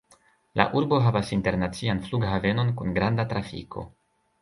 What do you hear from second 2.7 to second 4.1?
kun granda trafiko.